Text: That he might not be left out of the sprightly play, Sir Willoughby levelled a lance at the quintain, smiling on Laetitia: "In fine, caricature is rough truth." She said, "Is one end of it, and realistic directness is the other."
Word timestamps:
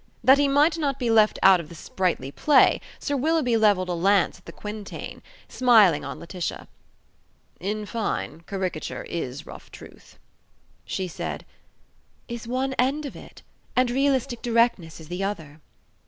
That 0.23 0.39
he 0.39 0.47
might 0.47 0.79
not 0.79 0.97
be 0.97 1.11
left 1.11 1.37
out 1.43 1.59
of 1.59 1.69
the 1.69 1.75
sprightly 1.75 2.31
play, 2.31 2.81
Sir 2.97 3.15
Willoughby 3.15 3.55
levelled 3.55 3.87
a 3.89 3.93
lance 3.93 4.39
at 4.39 4.45
the 4.47 4.51
quintain, 4.51 5.21
smiling 5.47 6.03
on 6.03 6.17
Laetitia: 6.19 6.67
"In 7.59 7.85
fine, 7.85 8.41
caricature 8.47 9.03
is 9.03 9.45
rough 9.45 9.69
truth." 9.69 10.17
She 10.85 11.07
said, 11.07 11.45
"Is 12.27 12.47
one 12.47 12.73
end 12.79 13.05
of 13.05 13.15
it, 13.15 13.43
and 13.75 13.91
realistic 13.91 14.41
directness 14.41 14.99
is 14.99 15.07
the 15.07 15.23
other." 15.23 15.61